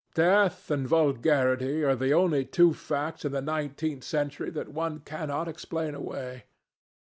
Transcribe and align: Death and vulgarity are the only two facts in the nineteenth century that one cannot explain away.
Death 0.15 0.71
and 0.71 0.87
vulgarity 0.87 1.83
are 1.83 1.95
the 1.95 2.11
only 2.11 2.43
two 2.43 2.73
facts 2.73 3.23
in 3.23 3.31
the 3.33 3.39
nineteenth 3.39 4.03
century 4.03 4.49
that 4.49 4.69
one 4.69 5.01
cannot 5.01 5.47
explain 5.47 5.93
away. 5.93 6.45